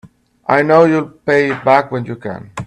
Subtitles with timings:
[0.47, 2.49] I know you'll pay it back when you can.